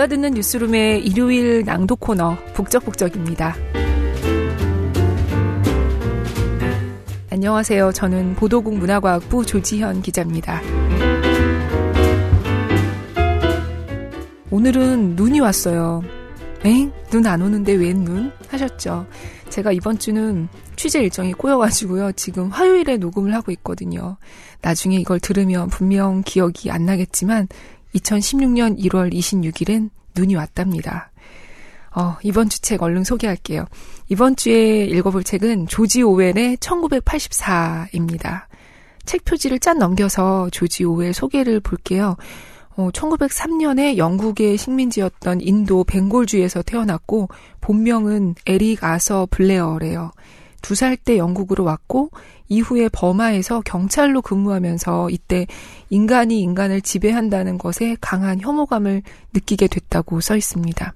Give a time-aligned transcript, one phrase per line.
[0.00, 3.54] 골라듣는 뉴스룸의 일요일 낭독 코너 북적북적입니다.
[7.28, 7.92] 안녕하세요.
[7.92, 10.62] 저는 보도국 문화과학부 조지현 기자입니다.
[14.50, 16.02] 오늘은 눈이 왔어요.
[16.64, 16.90] 엥?
[17.10, 18.32] 눈 안 오는데 웬 눈?
[18.48, 19.06] 하셨죠.
[19.50, 22.12] 제가 이번 주는 취재 일정이 꼬여가지고요.
[22.12, 24.16] 지금 화요일에 녹음을 하고 있거든요.
[24.62, 27.48] 나중에 이걸 들으면 분명 기억이 안 나겠지만
[27.94, 31.10] 2016년 1월 26일엔 눈이 왔답니다.
[31.94, 33.64] 어, 이번 주 책 얼른 소개할게요.
[34.08, 38.44] 이번 주에 읽어볼 책은 조지 오웰의 1984입니다.
[39.04, 42.16] 책 표지를 짠 넘겨서 조지 오웰 소개를 볼게요.
[42.76, 47.28] 어, 1903년에 영국의 식민지였던 인도 벵골주에서 태어났고
[47.60, 50.12] 본명은 에릭 아서 블레어래요.
[50.62, 52.10] 두 살 때 영국으로 왔고
[52.48, 55.46] 이후에 버마에서 경찰로 근무하면서 이때
[55.88, 60.94] 인간이 인간을 지배한다는 것에 강한 혐오감을 느끼게 됐다고 써 있습니다.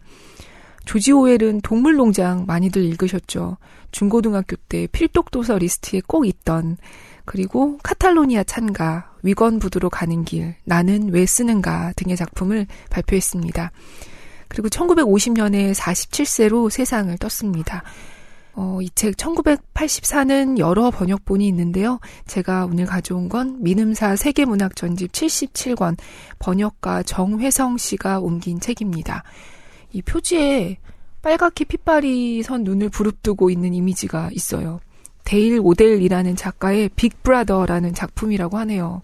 [0.84, 3.56] 조지 오웰은 동물농장 많이들 읽으셨죠.
[3.90, 6.76] 중고등학교 때 필독도서 리스트에 꼭 있던
[7.24, 13.72] 그리고 카탈로니아 찬가, 위건부두로 가는 길, 나는 왜 쓰는가 등의 작품을 발표했습니다.
[14.48, 17.82] 그리고 1950년에 47세로 세상을 떴습니다.
[18.56, 21.98] 어, 이 책 1984는 여러 번역본이 있는데요.
[22.26, 25.96] 제가 오늘 가져온 건 민음사 세계문학 전집 77권
[26.38, 29.24] 번역가 정회성 씨가 옮긴 책입니다.
[29.92, 30.78] 이 표지에
[31.22, 34.80] 빨갛게 핏발이 선 눈을 부릅뜨고 있는 이미지가 있어요.
[35.24, 39.02] 데일 오델이라는 작가의 빅브라더라는 작품이라고 하네요.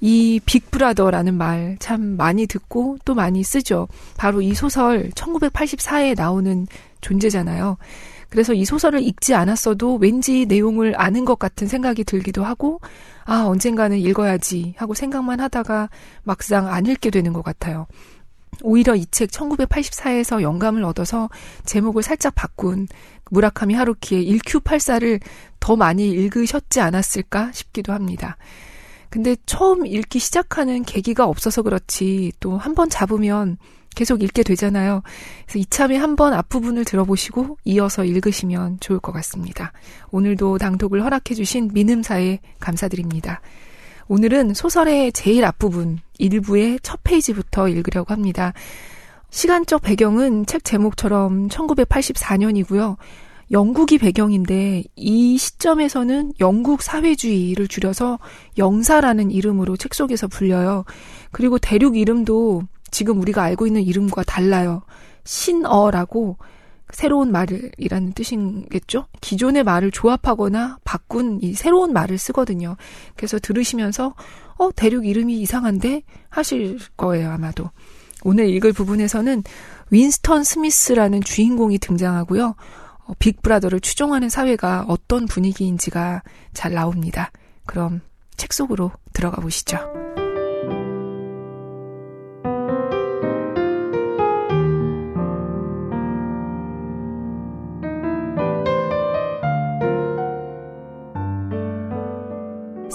[0.00, 3.88] 이 빅브라더라는 말 참 많이 듣고 또 많이 쓰죠.
[4.16, 6.66] 바로 이 소설 1984에 나오는
[7.00, 7.76] 존재잖아요.
[8.30, 12.80] 그래서 이 소설을 읽지 않았어도 왠지 내용을 아는 것 같은 생각이 들기도 하고,
[13.24, 15.90] 아, 언젠가는 읽어야지 하고 생각만 하다가
[16.22, 17.86] 막상 안 읽게 되는 것 같아요.
[18.62, 21.28] 오히려 이 책 1984에서 영감을 얻어서
[21.64, 22.86] 제목을 살짝 바꾼
[23.30, 25.20] 무라카미 하루키의 1Q84를
[25.60, 28.36] 더 많이 읽으셨지 않았을까 싶기도 합니다.
[29.08, 33.56] 근데 처음 읽기 시작하는 계기가 없어서 그렇지 또 한 번 잡으면
[33.94, 35.02] 계속 읽게 되잖아요.
[35.46, 39.72] 그래서 이참에 한번 앞부분을 들어보시고 이어서 읽으시면 좋을 것 같습니다.
[40.10, 43.40] 오늘도 당독을 허락해주신 민음사에 감사드립니다.
[44.08, 48.52] 오늘은 소설의 제일 앞부분, 일부의 첫 페이지부터 읽으려고 합니다.
[49.30, 52.96] 시간적 배경은 책 제목처럼 1984년이고요.
[53.52, 58.18] 영국이 배경인데 이 시점에서는 영국 사회주의를 줄여서
[58.58, 60.84] 영사라는 이름으로 책 속에서 불려요.
[61.32, 64.82] 그리고 대륙 이름도 지금 우리가 알고 있는 이름과 달라요.
[65.24, 66.36] 신어라고
[66.92, 69.06] 새로운 말이라는 뜻이겠죠?
[69.20, 72.76] 기존의 말을 조합하거나 바꾼 이 새로운 말을 쓰거든요.
[73.16, 74.14] 그래서 들으시면서,
[74.56, 76.02] 어, 대륙 이름이 이상한데?
[76.28, 77.70] 하실 거예요, 아마도.
[78.22, 79.44] 오늘 읽을 부분에서는
[79.90, 82.54] 윈스턴 스미스라는 주인공이 등장하고요.
[83.06, 87.30] 어, 빅브라더를 추종하는 사회가 어떤 분위기인지가 잘 나옵니다.
[87.66, 88.00] 그럼
[88.36, 90.09] 책 속으로 들어가 보시죠.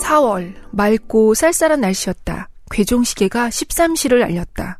[0.05, 2.49] 4월 맑고 쌀쌀한 날씨였다.
[2.71, 4.79] 괴종시계가 13시를 알렸다.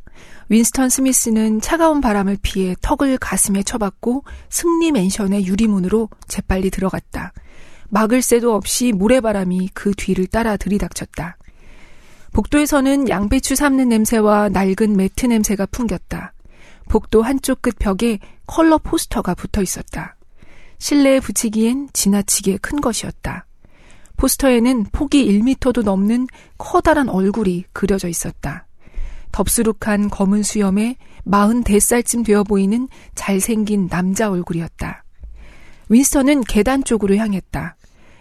[0.50, 7.34] 윈스턴 스미스는 차가운 바람을 피해 턱을 가슴에 쳐박고 승리 맨션의 유리문으로 재빨리 들어갔다.
[7.90, 11.38] 막을 새도 없이 모래바람이 그 뒤를 따라 들이닥쳤다.
[12.34, 16.34] 복도에서는 양배추 삶는 냄새와 낡은 매트 냄새가 풍겼다.
[16.90, 20.18] 복도 한쪽 끝 벽에 컬러 포스터가 붙어 있었다.
[20.78, 23.48] 실내에 붙이기엔 지나치게 큰 것이었다.
[24.18, 26.28] 포스터에는 폭이 1미터도 넘는
[26.58, 28.68] 커다란 얼굴이 그려져 있었다.
[29.32, 30.96] 덥수룩한 검은 수염에
[31.28, 35.04] 40대살쯤 되어 보이는 잘생긴 남자 얼굴이었다.
[35.90, 37.76] 윈스턴은 계단 쪽으로 향했다.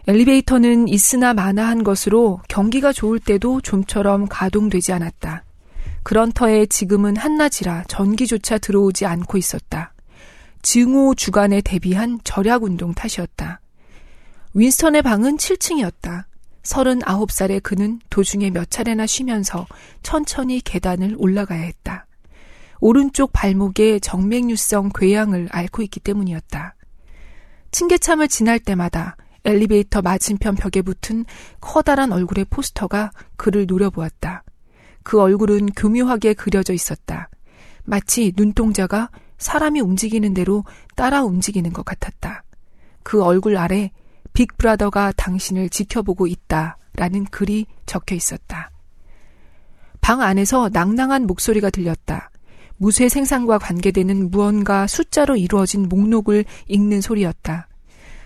[0.06, 5.44] 엘리베이터는 있으나 마나한 것으로 경기가 좋을 때도 좀처럼 가동되지 않았다.
[6.02, 9.94] 그런 터에 지금은 한낮이라 전기조차 들어오지 않고 있었다.
[10.60, 13.60] 증오 주간에 대비한 절약 운동 탓이었다.
[14.56, 16.24] 윈스턴의 방은 7층이었다.
[16.62, 19.66] 39살의 그는 도중에 몇 차례나 쉬면서
[20.02, 22.06] 천천히 계단을 올라가야 했다.
[22.80, 26.76] 오른쪽 발목에 정맥류성 궤양을 앓고 있기 때문이었다.
[27.72, 31.24] 층계참을 지날 때마다 엘리베이터 맞은편 벽에 붙은
[31.60, 34.44] 커다란 얼굴의 포스터가 그를 노려보았다.
[35.02, 37.28] 그 얼굴은 교묘하게 그려져 있었다.
[37.82, 40.64] 마치 눈동자가 사람이 움직이는 대로
[40.94, 42.44] 따라 움직이는 것 같았다.
[43.02, 43.90] 그 얼굴 아래
[44.34, 46.76] 빅브라더가 당신을 지켜보고 있다.
[46.96, 48.70] 라는 글이 적혀 있었다.
[50.00, 52.30] 방 안에서 낭낭한 목소리가 들렸다.
[52.76, 57.68] 무쇠 생산과 관계되는 무언가 숫자로 이루어진 목록을 읽는 소리였다.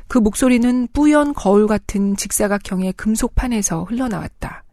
[0.08, 4.64] 그 목소리는 뿌연 거울 같은 직사각형의 금속판에서 흘러나왔다.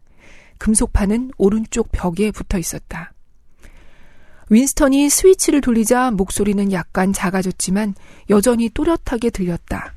[0.58, 3.12] 금속판은 오른쪽 벽에 붙어 있었다.
[4.48, 7.94] 윈스턴이 스위치를 돌리자 목소리는 약간 작아졌지만
[8.30, 9.95] 여전히 또렷하게 들렸다.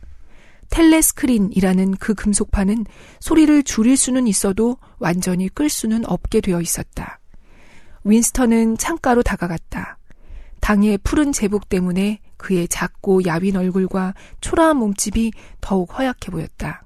[0.69, 2.85] 텔레스크린이라는 그 금속판은
[3.19, 7.19] 소리를 줄일 수는 있어도 완전히 끌 수는 없게 되어 있었다.
[8.03, 9.97] 윈스턴은 창가로 다가갔다.
[10.61, 15.31] 당의 푸른 제복 때문에 그의 작고 야윈 얼굴과 초라한 몸집이
[15.61, 16.85] 더욱 허약해 보였다.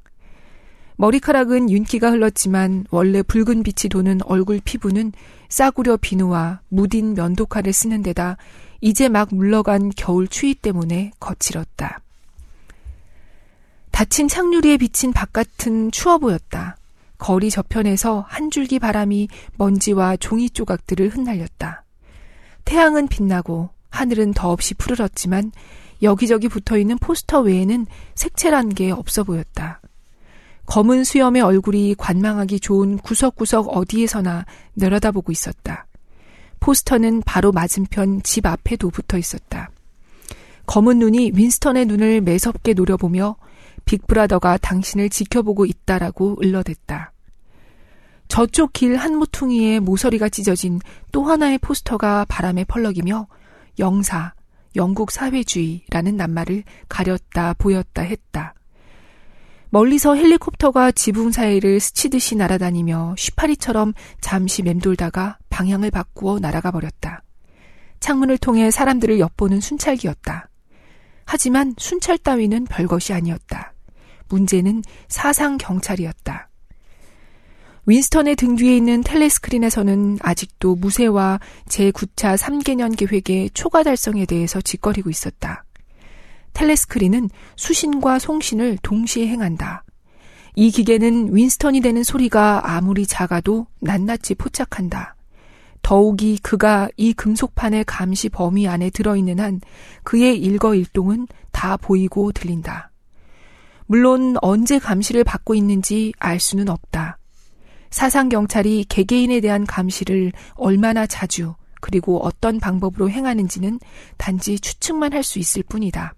[0.95, 5.11] 머리카락은 윤기가 흘렀지만 원래 붉은 빛이 도는 얼굴 피부는
[5.49, 8.37] 싸구려 비누와 무딘 면도칼을 쓰는 데다
[8.81, 11.99] 이제 막 물러간 겨울 추위 때문에 거칠었다.
[13.93, 16.77] 닫힌 창유리에 비친 바깥은 추워 보였다.
[17.19, 21.83] 거리 저편에서 한 줄기 바람이 먼지와 종이 조각들을 흩날렸다.
[22.65, 25.51] 태양은 빛나고 하늘은 더없이 푸르렀지만
[26.01, 27.85] 여기저기 붙어 있는 포스터 외에는
[28.15, 29.79] 색채란 게 없어 보였다.
[30.65, 35.85] 검은 수염의 얼굴이 관망하기 좋은 구석구석 어디에서나 내려다보고 있었다.
[36.59, 39.69] 포스터는 바로 맞은편 집 앞에도 붙어 있었다.
[40.65, 43.35] 검은 눈이 윈스턴의 눈을 매섭게 노려보며
[43.85, 47.11] 빅브라더가 당신을 지켜보고 있다라고 을러댔다.
[48.27, 50.79] 저쪽 길 한 모퉁이에 모서리가 찢어진
[51.11, 53.27] 또 하나의 포스터가 바람에 펄럭이며
[53.79, 54.33] 영사,
[54.75, 58.55] 영국 사회주의라는 낱말을 가렸다 보였다 했다.
[59.69, 67.23] 멀리서 헬리콥터가 지붕 사이를 스치듯이 날아다니며 쉬파리처럼 잠시 맴돌다가 방향을 바꾸어 날아가 버렸다.
[67.99, 70.49] 창문을 통해 사람들을 엿보는 순찰기였다.
[71.25, 73.72] 하지만 순찰 따위는 별것이 아니었다.
[74.33, 76.49] 문제는 사상 경찰이었다.
[77.85, 85.65] 윈스턴의 등 뒤에 있는 텔레스크린에서는 아직도 무쇠와 제9차 3개년 계획의 초과 달성에 대해서 짓거리고 있었다.
[86.53, 89.83] 텔레스크린은 수신과 송신을 동시에 행한다.
[90.55, 95.15] 이 기계는 윈스턴이 되는 소리가 아무리 작아도 낱낱이 포착한다.
[95.81, 99.59] 더욱이 그가 이 금속판의 감시 범위 안에 들어있는 한
[100.03, 102.92] 그의 일거일동은 다 보이고 들린다.
[103.85, 107.17] 물론 언제 감시를 받고 있는지 알 수는 없다.
[107.89, 113.79] 사상 경찰이 개개인에 대한 감시를 얼마나 자주 그리고 어떤 방법으로 행하는지는
[114.17, 116.13] 단지 추측만 할 수 있을 뿐이다.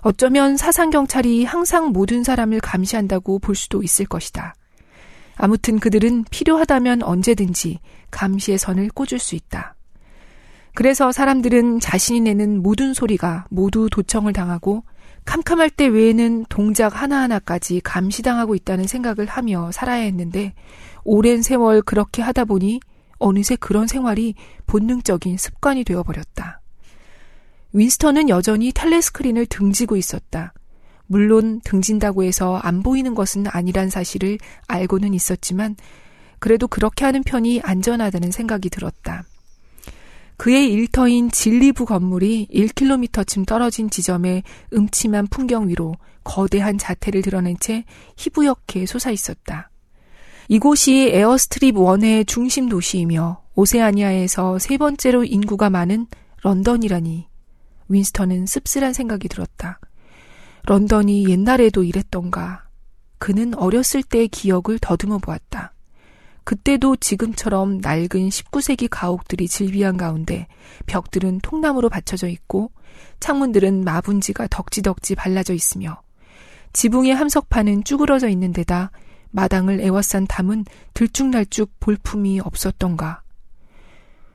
[0.00, 4.54] 어쩌면 사상 경찰이 항상 모든 사람을 감시한다고 볼 수도 있을 것이다.
[5.36, 7.80] 아무튼 그들은 필요하다면 언제든지
[8.10, 9.74] 감시의 선을 꽂을 수 있다.
[10.74, 14.84] 그래서 사람들은 자신이 내는 모든 소리가 모두 도청을 당하고
[15.26, 20.54] 캄캄할 때 외에는 동작 하나하나까지 감시당하고 있다는 생각을 하며 살아야 했는데
[21.04, 22.80] 오랜 세월 그렇게 하다 보니
[23.18, 24.34] 어느새 그런 생활이
[24.66, 26.60] 본능적인 습관이 되어버렸다.
[27.72, 30.54] 윈스턴은 여전히 텔레스크린을 등지고 있었다.
[31.06, 35.76] 물론 등진다고 해서 안 보이는 것은 아니란 사실을 알고는 있었지만
[36.38, 39.24] 그래도 그렇게 하는 편이 안전하다는 생각이 들었다.
[40.36, 44.42] 그의 일터인 진리부 건물이 1km쯤 떨어진 지점의
[44.72, 45.94] 음침한 풍경 위로
[46.24, 47.84] 거대한 자태를 드러낸 채
[48.16, 49.70] 희부역해 솟아 있었다.
[50.48, 56.06] 이곳이 에어스트립 원의 중심 도시이며 오세아니아에서 세 번째로 인구가 많은
[56.42, 57.26] 런던이라니
[57.88, 59.80] 윈스턴은 씁쓸한 생각이 들었다.
[60.64, 62.66] 런던이 옛날에도 이랬던가.
[63.18, 65.72] 그는 어렸을 때의 기억을 더듬어 보았다.
[66.46, 70.46] 그때도 지금처럼 낡은 19세기 가옥들이 질비한 가운데
[70.86, 72.70] 벽들은 통나무로 받쳐져 있고
[73.18, 76.00] 창문들은 마분지가 덕지덕지 발라져 있으며
[76.72, 78.92] 지붕의 함석판은 쭈그러져 있는 데다
[79.32, 83.22] 마당을 에워싼 담은 들쭉날쭉 볼품이 없었던가.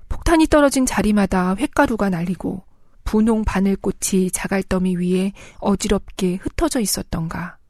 [0.10, 2.65] 폭탄이 떨어진 자리마다 횟가루가 날리고
[3.06, 7.61] 분홍 바늘꽃이 자갈더미 위에 어지럽게 흩어져 있었던가.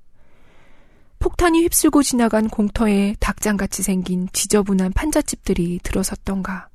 [1.21, 6.67] 폭탄이 휩쓸고 지나간 공터에 닭장같이 생긴 지저분한 판잣집들이 들어섰던가.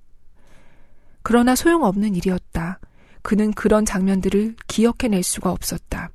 [1.25, 2.79] 그러나 소용없는 일이었다.
[3.23, 6.11] 그는 그런 장면들을 기억해낼 수가 없었다.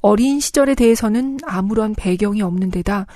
[0.00, 3.06] 어린 시절에 대해서는 아무런 배경이 없는 데다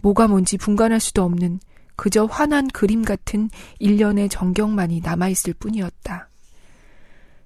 [0.00, 1.60] 뭐가 뭔지 분간할 수도 없는
[1.94, 6.30] 그저 환한 그림 같은 일련의 정경만이 남아있을 뿐이었다.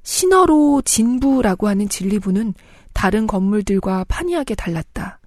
[0.04, 2.54] 신어로 진부라고 하는 진리부는
[2.92, 5.18] 다른 건물들과 판이하게 달랐다.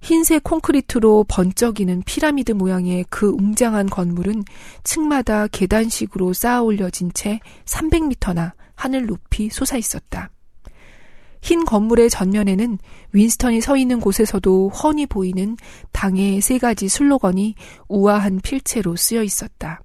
[0.00, 4.44] 흰색 콘크리트로 번쩍이는 피라미드 모양의 그 웅장한 건물은
[4.84, 10.30] 층마다 계단식으로 쌓아 올려진 채 300m나 하늘 높이 솟아 있었다.
[11.40, 12.78] 흰 건물의 전면에는
[13.12, 15.56] 윈스턴이 서 있는 곳에서도 훤히 보이는
[15.92, 17.54] 당의 세 가지 슬로건이
[17.88, 19.80] 우아한 필체로 쓰여 있었다.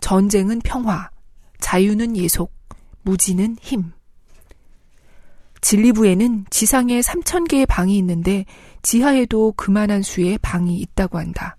[0.00, 1.10] 전쟁은 평화,
[1.60, 2.52] 자유는 예속,
[3.02, 3.92] 무지는 힘.
[5.60, 8.44] 진리부에는 지상에 3,000개의 방이 있는데
[8.82, 11.56] 지하에도 그만한 수의 방이 있다고 한다.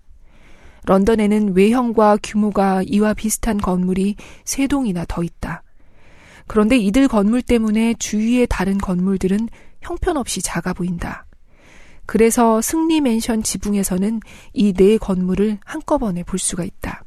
[0.84, 5.62] 런던에는 외형과 규모가 이와 비슷한 건물이 세 동이나 더 있다.
[6.48, 9.48] 그런데 이들 건물 때문에 주위의 다른 건물들은
[9.80, 11.24] 형편없이 작아 보인다.
[12.04, 14.20] 그래서 승리 맨션 지붕에서는
[14.52, 17.04] 이 네 건물을 한꺼번에 볼 수가 있다.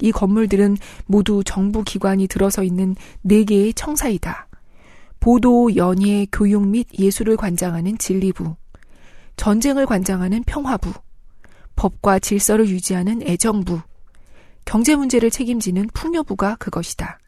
[0.00, 4.48] 이 건물들은 모두 정부 기관이 들어서 있는 네 개의 청사이다.
[5.24, 8.56] 보도, 연예, 교육 및 예술을 관장하는 진리부,
[9.36, 10.92] 전쟁을 관장하는 평화부,
[11.76, 13.80] 법과 질서를 유지하는 애정부,
[14.66, 17.18] 경제 문제를 책임지는 풍요부가 그것이다.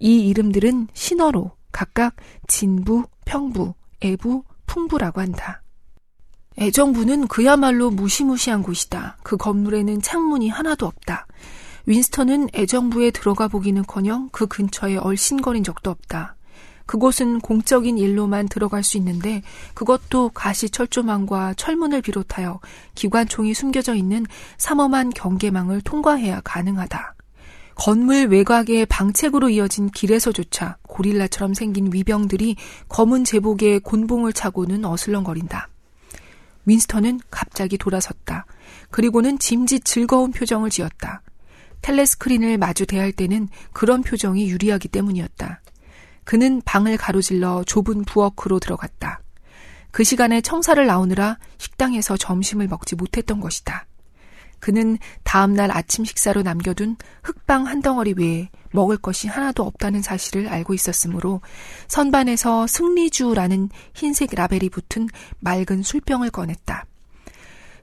[0.00, 2.16] 이 이름들은 신어로 각각
[2.48, 5.62] 진부, 평부, 애부, 풍부라고 한다.
[6.58, 9.18] 애정부는 그야말로 무시무시한 곳이다.
[9.22, 11.28] 그 건물에는 창문이 하나도 없다.
[11.86, 16.34] 윈스턴은 애정부에 들어가 보기는커녕 그 근처에 얼씬거린 적도 없다.
[16.86, 19.42] 그곳은 공적인 일로만 들어갈 수 있는데
[19.74, 22.60] 그것도 가시 철조망과 철문을 비롯하여
[22.94, 24.26] 기관총이 숨겨져 있는
[24.58, 27.14] 삼엄한 경계망을 통과해야 가능하다.
[27.74, 32.56] 건물 외곽의 방책으로 이어진 길에서조차 고릴라처럼 생긴 위병들이
[32.88, 35.68] 검은 제복에 곤봉을 차고는 어슬렁거린다.
[36.66, 38.46] 윈스턴은 갑자기 돌아섰다.
[38.90, 41.22] 그리고는 짐짓 즐거운 표정을 지었다.
[41.80, 45.60] 텔레스크린을 마주 대할 때는 그런 표정이 유리하기 때문이었다.
[46.24, 49.20] 그는 방을 가로질러 좁은 부엌으로 들어갔다.
[49.90, 53.86] 그 시간에 청사를 나오느라 식당에서 점심을 먹지 못했던 것이다.
[54.58, 60.72] 그는 다음날 아침 식사로 남겨둔 흙빵 한 덩어리 외에 먹을 것이 하나도 없다는 사실을 알고
[60.72, 61.40] 있었으므로
[61.88, 65.08] 선반에서 승리주라는 흰색 라벨이 붙은
[65.40, 66.86] 맑은 술병을 꺼냈다.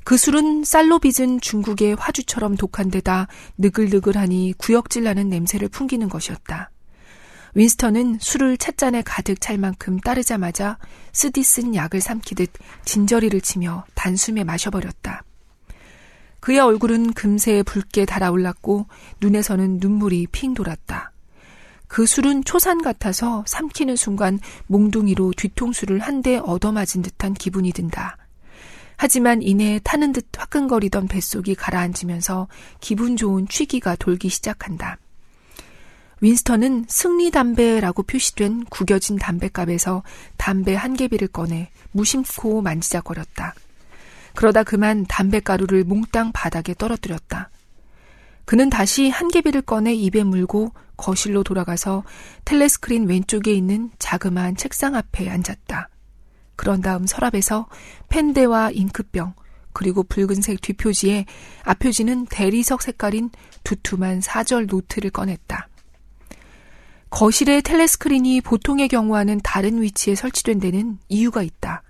[0.06, 3.28] 그 술은 쌀로 빚은 중국의 화주처럼 독한 데다
[3.58, 6.72] 느글느글하니 구역질 나는 냄새를 풍기는 것이었다.
[7.56, 10.78] 윈스턴은 술을 찻잔에 가득 찰 만큼 따르자마자
[11.14, 12.52] 쓰디 쓴 약을 삼키듯
[12.86, 15.24] 진저리를 치며 단숨에 마셔버렸다.
[16.40, 18.88] 그의 얼굴은 금세 붉게 달아올랐고
[19.20, 21.12] 눈에서는 눈물이 핑 돌았다.
[21.88, 28.18] 그 술은 초산 같아서 삼키는 순간 몽둥이로 뒤통수를 한 대 얻어맞은 듯한 기분이 든다.
[28.96, 32.48] 하지만 이내 타는 듯 화끈거리던 뱃속이 가라앉으면서
[32.80, 34.98] 기분 좋은 취기가 돌기 시작한다.
[36.22, 40.04] 윈스턴은 승리 담배라고 표시된 구겨진 담배갑에서
[40.38, 43.56] 담배 한 개비를 꺼내 무심코 만지작거렸다.
[44.36, 47.50] 그러다 그만 담배가루를 몽땅 바닥에 떨어뜨렸다.
[48.46, 52.04] 그는 다시 한 개비를 꺼내 입에 물고 거실로 돌아가서
[52.46, 55.90] 텔레스크린 왼쪽에 있는 자그마한 책상 앞에 앉았다.
[56.56, 57.70] 그런 다음 서랍에서
[58.10, 59.34] 펜대와 잉크병,
[59.72, 61.26] 그리고 붉은색 뒷표지에
[61.64, 63.30] 앞표지는 대리석 색깔인
[63.64, 65.69] 두툼한 사절 노트를 꺼냈다.
[67.10, 71.84] 거실의 텔레스크린이 보통의 경우와는 다른 위치에 설치된 데는 이유가 있다.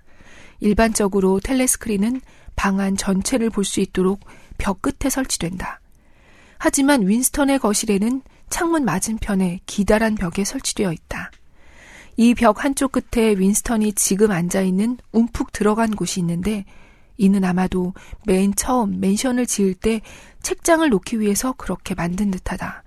[0.60, 2.20] 일반적으로 텔레스크린은
[2.56, 4.20] 방 안 전체를 볼 수 있도록
[4.58, 5.80] 벽 끝에 설치된다.
[6.58, 11.30] 하지만 윈스턴의 거실에는 창문 맞은편에 기다란 벽에 설치되어 있다.
[12.16, 16.64] 이 벽 한쪽 끝에 윈스턴이 지금 앉아 있는 움푹 들어간 곳이 있는데
[17.16, 17.94] 이는 아마도
[18.26, 20.00] 맨 처음 맨션을 지을 때
[20.42, 22.82] 책장을 놓기 위해서 그렇게 만든 듯하다.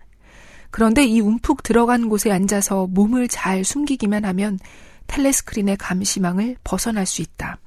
[0.74, 4.58] 그런데 이 움푹 들어간 곳에 앉아서 몸을 잘 숨기기만 하면
[5.06, 7.60] 텔레스크린의 감시망을 벗어날 수 있다.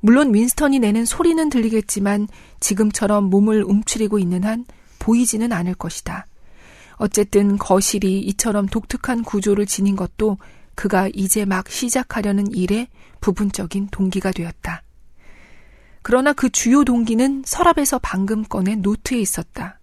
[0.00, 4.64] 물론 윈스턴이 내는 소리는 들리겠지만 지금처럼 몸을 움츠리고 있는 한
[4.98, 6.26] 보이지는 않을 것이다.
[6.94, 10.38] 어쨌든 거실이 이처럼 독특한 구조를 지닌 것도
[10.74, 12.88] 그가 이제 막 시작하려는 일의
[13.20, 14.82] 부분적인 동기가 되었다.
[16.00, 19.80] 그러나 그 주요 동기는 서랍에서 방금 꺼낸 노트에 있었다.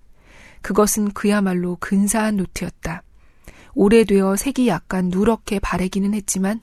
[0.64, 3.04] 그것은 그야말로 근사한 노트였다.
[3.76, 6.62] 오래되어 색이 약간 누렇게 바래기는 했지만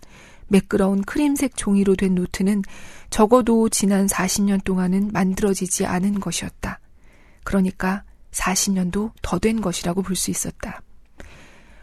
[0.49, 2.63] 매끄러운 크림색 종이로 된 노트는
[3.11, 6.81] 적어도 지난 40년 동안은 만들어지지 않은 것이었다.
[7.45, 8.03] 그러니까
[8.33, 10.83] 40년도 더 된 것이라고 볼 수 있었다.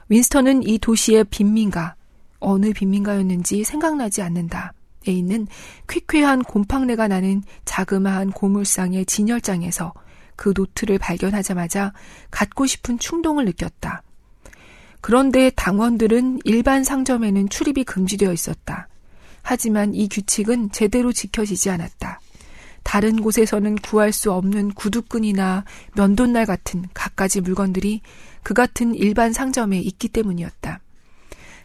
[0.10, 1.96] 윈스턴은 이 도시의 빈민가,
[2.40, 4.74] 어느 빈민가였는지 생각나지 않는다.
[5.08, 5.48] 에 있는
[5.90, 9.94] 퀴퀴한 곰팡내가 나는 자그마한 고물상의 진열장에서
[10.38, 11.92] 그 노트를 발견하자마자
[12.32, 14.04] 갖고 싶은 충동을 느꼈다.
[15.02, 18.88] 그런데 당원들은 일반 상점에는 출입이 금지되어 있었다.
[19.42, 22.22] 하지만 이 규칙은 제대로 지켜지지 않았다.
[22.84, 25.66] 다른 곳에서는 구할 수 없는 구두끈이나
[25.96, 28.02] 면도날 같은 갖가지 물건들이
[28.44, 30.80] 그 같은 일반 상점에 있기 때문이었다.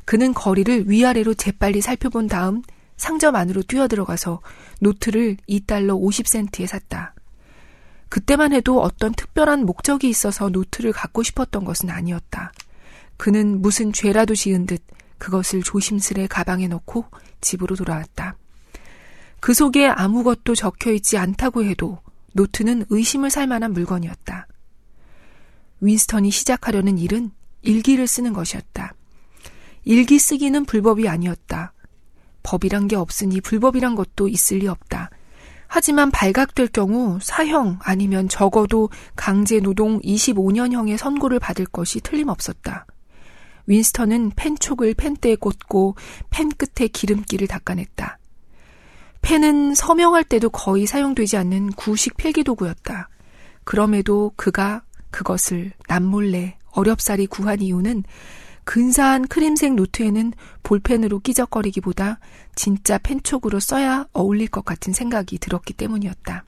[0.05, 2.63] 그는 거리를 위아래로 재빨리 살펴본 다음
[2.97, 4.41] 상점 안으로 뛰어들어가서
[4.81, 7.15] 노트를 2달러 50센트에 샀다.
[8.13, 12.53] 그때만 해도 어떤 특별한 목적이 있어서 노트를 갖고 싶었던 것은 아니었다.
[13.17, 14.83] 그는 무슨 죄라도 지은 듯
[15.17, 17.07] 그것을 조심스레 가방에 넣고
[17.41, 18.37] 집으로 돌아왔다.
[19.41, 22.01] 그 속에 아무것도 적혀 있지 않다고 해도
[22.35, 24.47] 노트는 의심을 살 만한 물건이었다.
[25.81, 27.31] 윈스턴이 시작하려는 일은
[27.63, 28.93] 일기를 쓰는 것이었다.
[29.87, 31.73] 일기 쓰기는 불법이 아니었다.
[32.43, 35.09] 법이란 게 없으니 불법이란 것도 있을 리 없다.
[35.75, 42.85] 하지만 발각될 경우 사형 아니면 적어도 강제 노동 25년형의 선고를 받을 것이 틀림없었다.
[43.65, 45.97] 윈스턴은 펜촉을 펜대에 꽂고
[46.29, 48.19] 펜 끝에 기름기를 닦아냈다.
[49.23, 53.09] 펜은 서명할 때도 거의 사용되지 않는 구식 필기도구였다.
[53.65, 58.05] 그럼에도 그가 그것을 남몰래 어렵사리 구한 이유는
[58.65, 62.21] 근사한 크림색 노트에는 볼펜으로 끼적거리기보다
[62.55, 66.45] 진짜 펜촉으로 써야 어울릴 것 같은 생각이 들었기 때문이었다.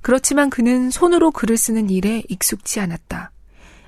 [0.00, 3.30] 그렇지만 그는 손으로 글을 쓰는 일에 익숙치 않았다.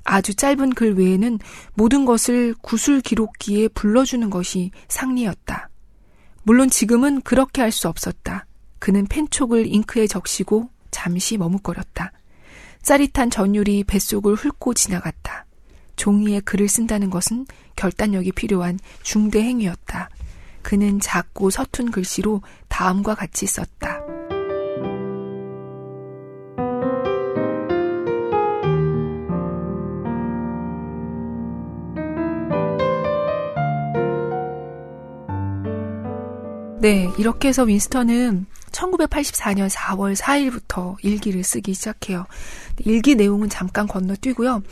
[0.05, 1.39] 아주 짧은 글 외에는
[1.75, 5.71] 모든 것을 구술 기록기에 불러주는 것이 상리였다.
[6.45, 8.47] 물론 지금은 그렇게 할 수 없었다.
[8.79, 12.13] 그는 펜촉을 잉크에 적시고 잠시 머뭇거렸다.
[12.83, 15.47] 짜릿한 전율이 뱃속을 훑고 지나갔다.
[15.97, 17.47] 종이에 글을 쓴다는 것은
[17.77, 20.11] 결단력이 필요한 중대 행위였다.
[20.63, 24.01] 그는 작고 서툰 글씨로 다음과 같이 썼다.
[36.85, 42.27] 네, 이렇게 해서 윈스턴은 1984년 4월 4일부터 일기를 쓰기 시작해요.
[42.85, 44.63] 일기 내용은 잠깐 건너뛰고요.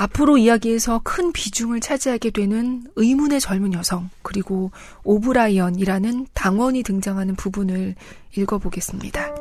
[0.00, 4.70] 앞으로 이야기에서 큰 비중을 차지하게 되는 의문의 젊은 여성, 그리고
[5.04, 7.96] 오브라이언이라는 당원이 등장하는 부분을
[8.34, 9.34] 읽어보겠습니다.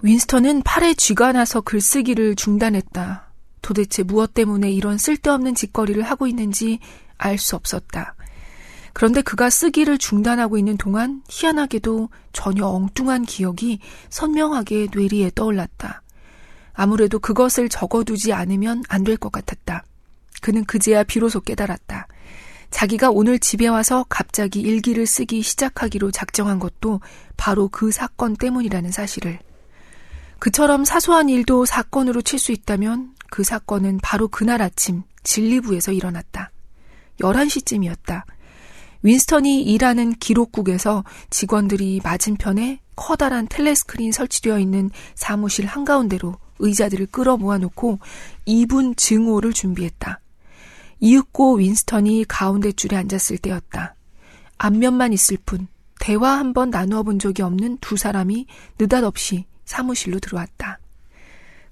[0.00, 3.31] 윈스턴은 팔에 쥐가 나서 글쓰기를 중단했다.
[3.62, 6.80] 도대체 무엇 때문에 이런 쓸데없는 짓거리를 하고 있는지
[7.18, 8.14] 알 수 없었다.
[8.92, 13.78] 그런데 그가 쓰기를 중단하고 있는 동안 희한하게도 전혀 엉뚱한 기억이
[14.10, 16.02] 선명하게 뇌리에 떠올랐다.
[16.74, 19.84] 아무래도 그것을 적어두지 않으면 안 될 것 같았다.
[20.42, 22.08] 그는 그제야 비로소 깨달았다.
[22.70, 27.00] 자기가 오늘 집에 와서 갑자기 일기를 쓰기 시작하기로 작정한 것도
[27.36, 29.38] 바로 그 사건 때문이라는 사실을.
[30.38, 36.50] 그처럼 사소한 일도 사건으로 칠 수 있다면 그 사건은 바로 그날 아침 진리부에서 일어났다.
[37.18, 38.24] 11시쯤이었다.
[39.02, 48.00] 윈스턴이 일하는 기록국에서 직원들이 맞은편에 커다란 텔레스크린 설치되어 있는 사무실 한가운데로 의자들을 끌어 모아놓고
[48.46, 50.20] 2분 증오를 준비했다.
[51.00, 53.94] 이윽고 윈스턴이 가운데 줄에 앉았을 때였다.
[54.58, 55.68] 앞면만 있을 뿐
[56.00, 58.44] 대화 한 번 나누어 본 적이 없는 두 사람이
[58.78, 60.81] 느닷없이 사무실로 들어왔다.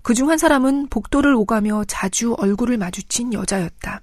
[0.03, 4.01] 그 중 한 사람은 복도를 오가며 자주 얼굴을 마주친 여자였다.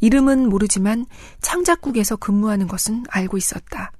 [0.00, 1.06] 이름은 모르지만
[1.40, 3.92] 창작국에서 근무하는 것은 알고 있었다.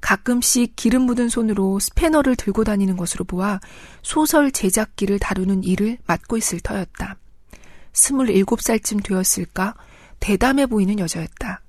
[0.00, 3.58] 가끔씩 기름 묻은 손으로 스패너를 들고 다니는 것으로 보아
[4.02, 7.16] 소설 제작기를 다루는 일을 맡고 있을 터였다.
[7.92, 9.74] 27살쯤 되었을까
[10.20, 11.62] 대담해 보이는 여자였다.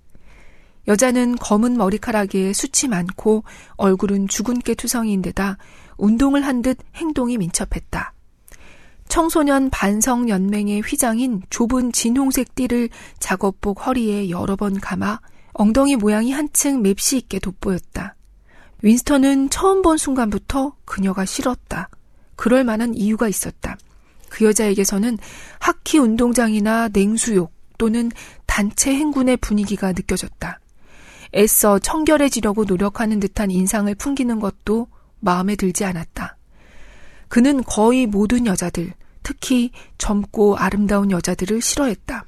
[0.87, 3.43] 여자는 검은 머리카락에 숱이 많고
[3.77, 5.57] 얼굴은 죽은 깨 투성이인데다
[5.97, 8.14] 운동을 한 듯 행동이 민첩했다.
[9.07, 12.89] 청소년 반성연맹의 휘장인 좁은 진홍색 띠를
[13.19, 15.19] 작업복 허리에 여러 번 감아
[15.53, 18.15] 엉덩이 모양이 한층 맵시 있게 돋보였다.
[18.81, 21.89] 윈스턴은 처음 본 순간부터 그녀가 싫었다.
[22.35, 23.77] 그럴 만한 이유가 있었다.
[24.29, 25.17] 그 여자에게서는
[25.59, 28.11] 하키 운동장이나 냉수욕 또는
[28.45, 30.59] 단체 행군의 분위기가 느껴졌다.
[31.35, 34.87] 애써 청결해지려고 노력하는 듯한 인상을 풍기는 것도
[35.19, 36.34] 마음에 들지 않았다.
[37.27, 42.25] 그는 거의 모든 여자들, 특히 젊고 아름다운 여자들을 싫어했다.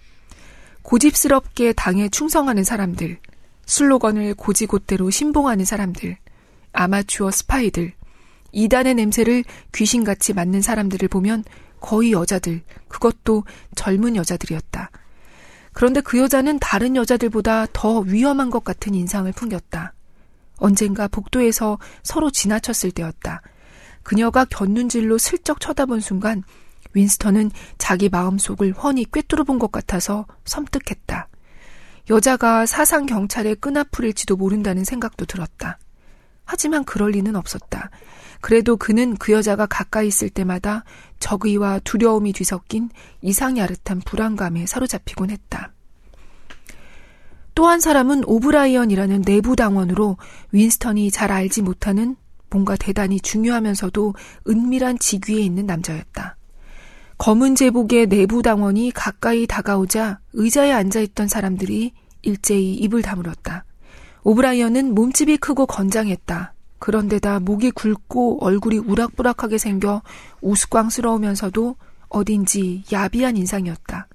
[0.82, 3.20] 고집스럽게 당에 충성하는 사람들,
[3.66, 6.18] 슬로건을 고지곳대로 신봉하는 사람들,
[6.72, 7.94] 아마추어 스파이들,
[8.52, 11.44] 이단의 냄새를 귀신같이 맡는 사람들을 보면
[11.80, 13.44] 거의 여자들, 그것도
[13.76, 14.90] 젊은 여자들이었다.
[15.74, 19.94] 그런데 그 여자는 다른 여자들보다 더 위험한 것 같은 인상을 풍겼다.
[20.58, 23.42] 언젠가 복도에서 서로 지나쳤을 때였다.
[24.08, 26.42] 그녀가 곁눈질로 슬쩍 쳐다본 순간
[26.94, 31.28] 윈스턴은 자기 마음속을 훤히 꿰뚫어 본 것 같아서 섬뜩했다.
[32.10, 35.78] 여자가 사상 경찰의 끈앞풀일지도 모른다는 생각도 들었다.
[36.46, 37.90] 하지만 그럴 리는 없었다.
[38.40, 40.86] 그래도 그는 그 여자가 가까이 있을 때마다
[41.20, 42.90] 적의와 두려움이 뒤섞인
[43.22, 45.74] 이상야릇한 불안감에 사로잡히곤 했다.
[47.56, 50.16] 또 한 사람은 오브라이언이라는 내부 당원으로
[50.54, 52.16] 윈스턴이 잘 알지 못하는
[52.50, 54.14] 뭔가 대단히 중요하면서도
[54.48, 56.38] 은밀한 직위에 있는 남자였다.
[57.18, 63.66] 검은 제복의 내부 당원이 가까이 다가오자 의자에 앉아있던 사람들이 일제히 입을 다물었다.
[64.24, 66.54] 오브라이언은 몸집이 크고 건장했다.
[66.80, 70.04] 그런데다 목이 굵고 얼굴이 우락부락하게 생겨
[70.42, 71.76] 우스꽝스러우면서도
[72.10, 74.08] 어딘지 야비한 인상이었다.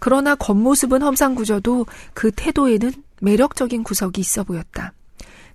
[0.00, 4.92] 그러나 겉모습은 험상궂어도 그 태도에는 매력적인 구석이 있어 보였다.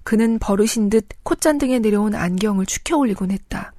[0.04, 3.74] 그는 버릇인 듯 콧잔등에 내려온 안경을 축혀 올리곤 했다.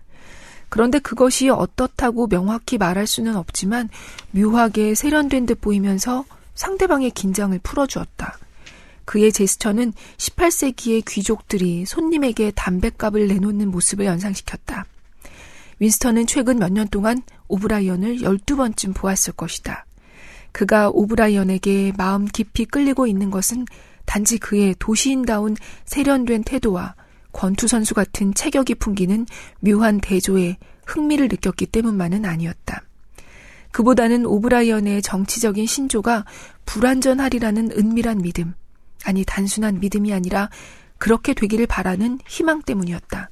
[0.68, 3.88] 그런데 그것이 어떻다고 명확히 말할 수는 없지만
[4.32, 8.38] 묘하게 세련된 듯 보이면서 상대방의 긴장을 풀어주었다.
[9.04, 14.86] 그의 제스처는 18세기의 귀족들이 손님에게 담뱃값을 내놓는 모습을 연상시켰다.
[15.78, 19.84] 윈스턴은 최근 몇 년 동안 오브라이언을 12번쯤 보았을 것이다.
[20.52, 23.66] 그가 오브라이언에게 마음 깊이 끌리고 있는 것은
[24.04, 26.94] 단지 그의 도시인다운 세련된 태도와
[27.32, 29.26] 권투 선수 같은 체격이 풍기는
[29.60, 32.82] 묘한 대조에 흥미를 느꼈기 때문만은 아니었다.
[33.72, 36.24] 그보다는 오브라이언의 정치적인 신조가
[36.64, 38.54] 불완전하리라는 은밀한 믿음,
[39.04, 40.48] 아니 단순한 믿음이 아니라
[40.98, 43.30] 그렇게 되기를 바라는 희망 때문이었다.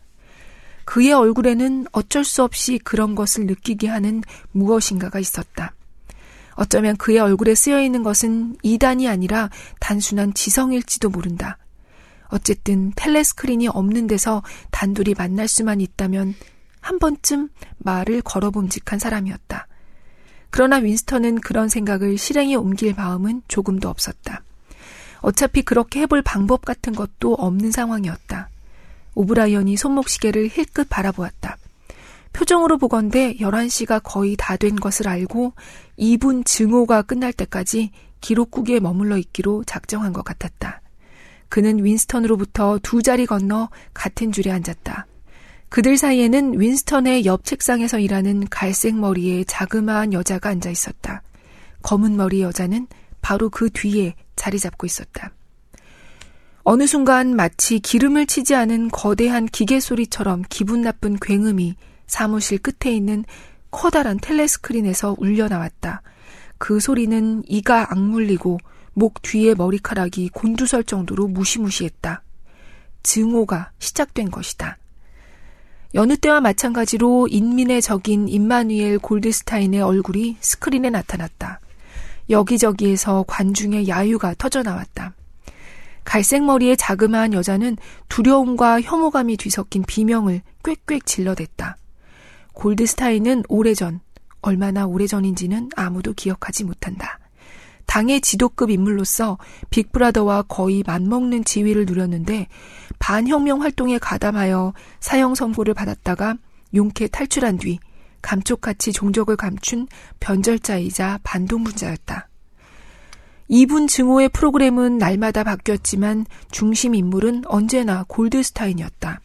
[0.85, 5.75] 그의 얼굴에는 어쩔 수 없이 그런 것을 느끼게 하는 무엇인가가 있었다.
[6.55, 11.59] 어쩌면 그의 얼굴에 쓰여 있는 것은 이단이 아니라 단순한 지성일지도 모른다.
[12.29, 16.35] 어쨌든 telescreen이 없는 데서 단둘이 만날 수만 있다면
[16.81, 19.69] 한 번쯤 말을 걸어봄직한 사람이었다.
[20.51, 24.43] 그러나 윈스턴은 그런 생각을 실행에 옮길 마음은 조금도 없었다.
[25.21, 28.51] 어차피 그렇게 해볼 방법 같은 것도 없는 상황이었다.
[29.15, 31.57] 오브라이언이 손목시계를 힐끗 바라보았다.
[32.33, 35.53] 표정으로 보건대 11시가 거의 다 된 것을 알고
[35.99, 37.91] 2분 증오가 끝날 때까지
[38.21, 40.81] 기록국에 머물러 있기로 작정한 것 같았다.
[41.49, 45.07] 그는 윈스턴으로부터 두 자리 건너 같은 줄에 앉았다.
[45.69, 51.23] 그들 사이에는 윈스턴의 옆 책상에서 일하는 갈색 머리의 자그마한 여자가 앉아 있었다.
[51.83, 52.87] 검은 머리 여자는
[53.21, 55.33] 바로 그 뒤에 자리 잡고 있었다.
[56.63, 61.75] 어느 순간 마치 기름을 치지 않은 거대한 기계 소리처럼 기분 나쁜 굉음이
[62.13, 63.25] 사무실 끝에 있는
[63.71, 66.03] 커다란 텔레스크린에서 울려 나왔다.
[66.59, 68.59] 그 소리는 이가 악물리고
[68.93, 72.23] 목 뒤에 머리카락이 곤두설 정도로 무시무시했다.
[73.03, 74.77] 증오가 시작된 것이다.
[75.95, 81.61] 여느 때와 마찬가지로 인민의 적인 임마누엘 골드스타인의 얼굴이 스크린에 나타났다.
[82.29, 85.15] 여기저기에서 관중의 야유가 터져나왔다.
[86.05, 87.79] 갈색 머리의 자그마한 여자는
[88.11, 91.79] 두려움과 혐오감이 뒤섞인 비명을 꽥꽥 질러댔다.
[92.53, 94.01] 골드스타인은 오래전,
[94.41, 97.19] 얼마나 오래전인지는 아무도 기억하지 못한다.
[97.87, 99.39] 당의 지도급 인물로서
[99.71, 102.49] 빅브라더와 거의 맞먹는 지위를 누렸는데
[102.99, 106.37] 반혁명 활동에 가담하여 사형 선고를 받았다가
[106.75, 107.79] 용케 탈출한 뒤
[108.23, 109.89] 감쪽같이 종적을 감춘
[110.21, 112.29] 변절자이자 반동분자였다.
[113.49, 119.21] 이분 증오의 프로그램은 날마다 바뀌었지만 중심 인물은 언제나 골드스타인이었다.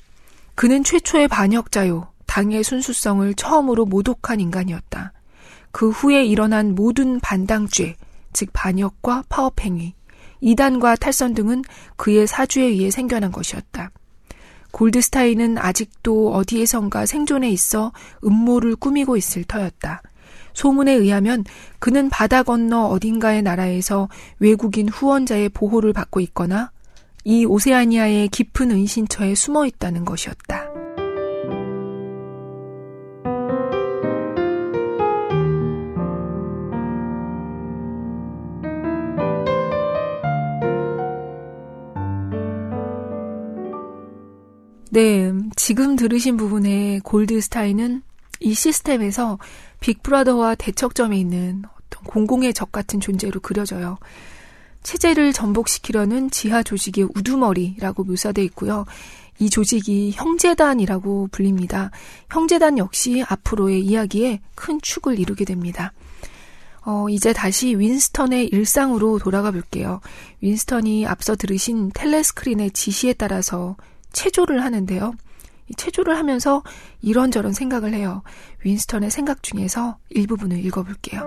[0.56, 5.14] 그는 최초의 반역자요, 당의 순수성을 처음으로 모독한 인간이었다.
[5.72, 7.96] 그 후에 일어난 모든 반당죄,
[8.34, 9.94] 즉 반역과 파업행위,
[10.42, 11.64] 이단과 탈선 등은
[11.96, 13.92] 그의 사주에 의해 생겨난 것이었다.
[14.72, 17.92] 골드스타인은 아직도 어디에선가 생존해 있어
[18.24, 20.04] 음모를 꾸미고 있을 터였다.
[20.54, 21.44] 소문에 의하면
[21.80, 24.10] 그는 바다 건너 어딘가의 나라에서
[24.40, 26.72] 외국인 후원자의 보호를 받고 있거나
[27.24, 30.87] 이 오세아니아의 깊은 은신처에 숨어 있다는 것이었다.
[44.98, 48.02] 네, 지금 들으신 부분의 골드스타인은
[48.40, 49.38] 이 시스템에서
[49.80, 54.00] 빅브라더와 대척점에 있는 어떤 공공의 적 같은 존재로 그려져요.
[54.82, 58.86] 체제를 전복시키려는 지하 조직의 우두머리라고 묘사되어 있고요.
[59.38, 61.92] 이 조직이 형제단이라고 불립니다.
[62.32, 65.94] 형제단 역시 앞으로의 이야기에 큰 축을 이루게 됩니다.
[66.84, 70.02] 어, 이제 다시 윈스턴의 일상으로 돌아가 볼게요.
[70.42, 73.76] 윈스턴이 앞서 들으신 텔레스크린의 지시에 따라서
[74.18, 75.14] 체조를 하는데요.
[75.78, 76.64] 체조를 하면서
[77.02, 78.24] 이런저런 생각을 해요.
[78.64, 81.22] 윈스턴의 생각 중에서 일부분을 읽어볼게요.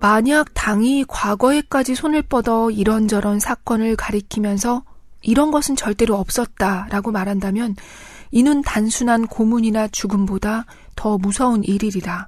[0.00, 4.82] 만약 당이 과거에까지 손을 뻗어 이런저런 사건을 가리키면서
[5.22, 7.76] 이런 것은 절대로 없었다라고 말한다면
[8.32, 10.66] 이는 단순한 고문이나 죽음보다
[10.96, 12.26] 더 무서운 일이리라.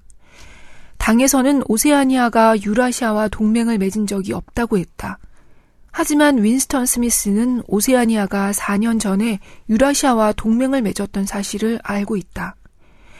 [0.98, 5.18] 당에서는 오세아니아가 유라시아와 동맹을 맺은 적이 없다고 했다.
[5.90, 9.38] 하지만 윈스턴 스미스는 오세아니아가 4년 전에
[9.68, 12.56] 유라시아와 동맹을 맺었던 사실을 알고 있다.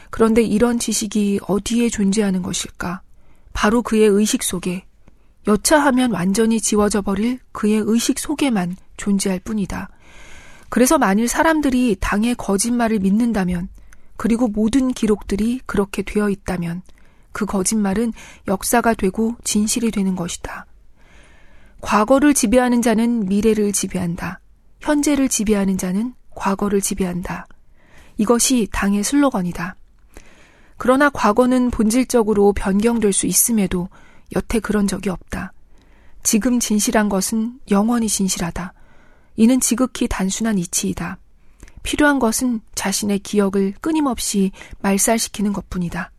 [0.09, 3.01] 그런데 이런 지식이 어디에 존재하는 것일까?
[3.53, 4.85] 바로 그의 의식 속에,
[5.47, 9.89] 여차하면 완전히 지워져 버릴 그의 의식 속에만 존재할 뿐이다.
[10.69, 13.69] 그래서 만일 사람들이 당의 거짓말을 믿는다면,
[14.17, 16.81] 그리고 모든 기록들이 그렇게 되어 있다면,
[17.31, 18.13] 그 거짓말은
[18.47, 20.65] 역사가 되고 진실이 되는 것이다.
[21.81, 24.39] 과거를 지배하는 자는 미래를 지배한다.
[24.79, 27.45] 현재를 지배하는 자는 과거를 지배한다.
[28.17, 29.75] 이것이 당의 슬로건이다.
[30.77, 33.89] 그러나 과거는 본질적으로 변경될 수 있음에도
[34.35, 35.53] 여태 그런 적이 없다.
[36.23, 38.73] 지금 진실한 것은 영원히 진실하다.
[39.35, 41.17] 이는 지극히 단순한 이치이다.
[41.83, 46.11] 필요한 것은 자신의 기억을 끊임없이 말살시키는 것 뿐이다.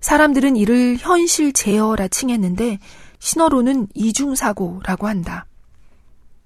[0.00, 2.78] 사람들은 이를 현실 제어라 칭했는데
[3.18, 5.46] 신어로는 이중사고라고 한다.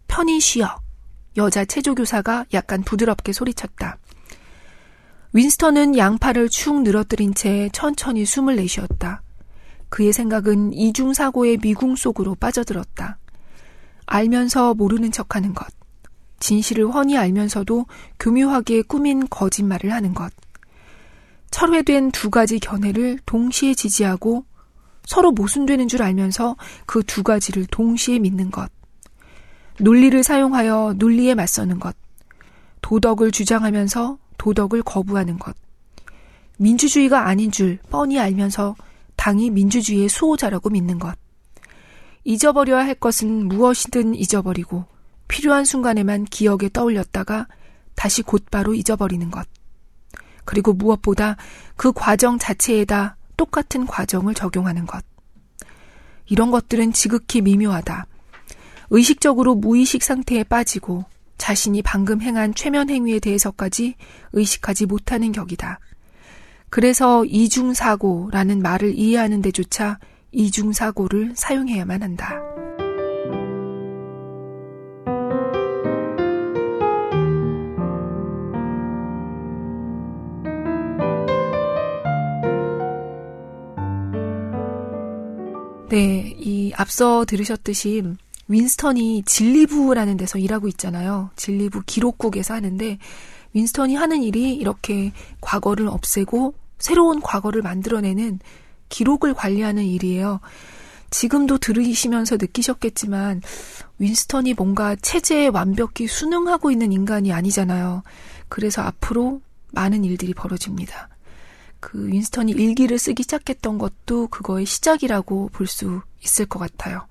[0.08, 0.76] 편히 쉬어.
[1.36, 3.98] 여자 체조교사가 약간 부드럽게 소리쳤다.
[5.32, 9.22] 윈스턴은 양팔을 축 늘어뜨린 채 천천히 숨을 내쉬었다.
[9.88, 13.18] 그의 생각은 이중사고의 미궁 속으로 빠져들었다.
[14.06, 15.66] 알면서 모르는 척 하는 것.
[16.40, 17.86] 진실을 훤히 알면서도
[18.18, 20.32] 교묘하게 꾸민 거짓말을 하는 것.
[21.50, 24.44] 철회된 두 가지 견해를 동시에 지지하고
[25.06, 28.70] 서로 모순되는 줄 알면서 그 두 가지를 동시에 믿는 것.
[29.80, 31.96] 논리를 사용하여 논리에 맞서는 것.
[32.80, 35.54] 도덕을 주장하면서 도덕을 거부하는 것.
[36.58, 38.76] 민주주의가 아닌 줄 뻔히 알면서
[39.16, 41.16] 당이 민주주의의 수호자라고 믿는 것.
[42.24, 44.84] 잊어버려야 할 것은 무엇이든 잊어버리고
[45.28, 47.48] 필요한 순간에만 기억에 떠올렸다가
[47.94, 49.46] 다시 곧바로 잊어버리는 것.
[50.44, 51.36] 그리고 무엇보다
[51.76, 55.04] 그 과정 자체에다 똑같은 과정을 적용하는 것.
[56.26, 58.06] 이런 것들은 지극히 미묘하다.
[58.90, 61.04] 의식적으로 무의식 상태에 빠지고
[61.38, 63.94] 자신이 방금 행한 최면 행위에 대해서까지
[64.32, 65.80] 의식하지 못하는 격이다.
[66.70, 69.98] 그래서 이중사고라는 말을 이해하는 데조차
[70.32, 72.40] 이중사고를 사용해야만 한다.
[85.94, 88.02] 네, 이 앞서 들으셨듯이
[88.48, 91.30] 윈스턴이 진리부라는 데서 일하고 있잖아요.
[91.36, 92.98] 진리부 기록국에서 하는데
[93.52, 98.40] 윈스턴이 하는 일이 이렇게 과거를 없애고 새로운 과거를 만들어내는
[98.88, 100.40] 기록을 관리하는 일이에요.
[101.10, 103.42] 지금도 들으시면서 느끼셨겠지만
[104.00, 108.02] 윈스턴이 뭔가 체제에 완벽히 순응하고 있는 인간이 아니잖아요.
[108.48, 111.13] 그래서 앞으로 많은 일들이 벌어집니다.
[111.84, 117.06] 그 윈스턴이 일기를 쓰기 시작했던 것도 그거의 시작이라고 볼 수 있을 것 같아요.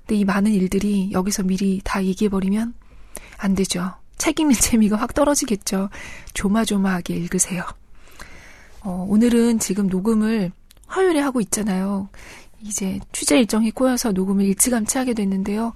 [0.00, 2.74] 근데 이 많은 일들이 여기서 미리 다 얘기해버리면
[3.38, 3.94] 안 되죠.
[4.18, 5.88] 책 읽는 재미가 확 떨어지겠죠.
[6.34, 7.64] 조마조마하게 읽으세요.
[8.82, 10.52] 어, 오늘은 지금 녹음을
[10.86, 12.10] 화요일에 하고 있잖아요.
[12.60, 15.72] 이제 취재 일정이 꼬여서 녹음을 일찌감치 하게 됐는데요.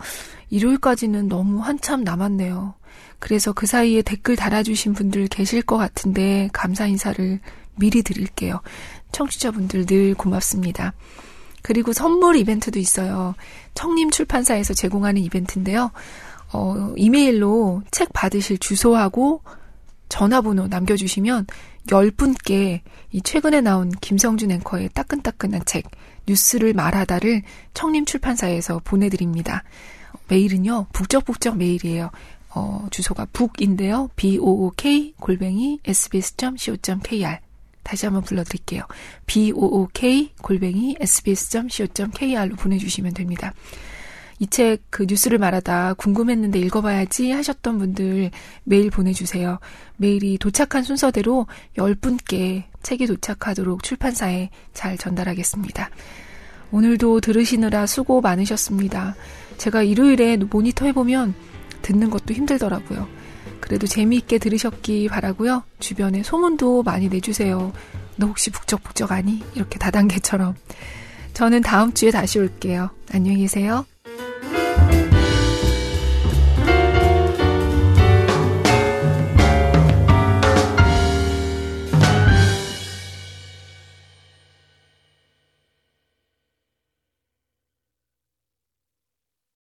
[0.50, 2.74] 일요일까지는 너무 한참 남았네요.
[3.18, 7.40] 그래서 그 사이에 댓글 달아주신 분들 계실 것 같은데 감사 인사를
[7.76, 8.60] 미리 드릴게요.
[9.12, 10.94] 청취자분들 늘 고맙습니다.
[11.62, 13.34] 그리고 선물 이벤트도 있어요.
[13.74, 15.90] 청림 출판사에서 제공하는 이벤트인데요.
[16.52, 19.42] 어, 이메일로 책 받으실 주소하고
[20.08, 21.46] 전화번호 남겨주시면
[21.88, 22.80] 10분께
[23.12, 25.86] 이 최근에 나온 김성준 앵커의 따끈따끈한 책,
[26.26, 27.42] 뉴스를 말하다를
[27.74, 29.64] 청림 출판사에서 보내드립니다.
[30.28, 32.10] 메일은요, 북적북적 메일이에요.
[32.54, 34.10] 어, 주소가 북인데요.
[34.16, 37.38] book 골뱅이 sbs.co.kr
[37.84, 38.82] 다시 한번 불러드릴게요.
[39.26, 43.52] book 골뱅이 sbs.co.kr로 보내주시면 됩니다.
[44.40, 48.30] 이 책 그 뉴스를 말하다 궁금했는데 읽어봐야지 하셨던 분들
[48.64, 49.58] 메일 보내주세요.
[49.96, 55.90] 메일이 도착한 순서대로 10분께 책이 도착하도록 출판사에 잘 전달하겠습니다.
[56.70, 59.14] 오늘도 들으시느라 수고 많으셨습니다.
[59.58, 61.34] 제가 일요일에 모니터 해보면
[61.82, 63.08] 듣는 것도 힘들더라고요.
[63.64, 65.62] 그래도 재미있게 들으셨기 바라고요.
[65.80, 67.72] 주변에 소문도 많이 내주세요.
[68.16, 69.42] 너 혹시 북적북적 아니?
[69.54, 70.54] 이렇게 다단계처럼.
[71.32, 72.90] 저는 다음 주에 다시 올게요.
[73.10, 73.86] 안녕히 계세요.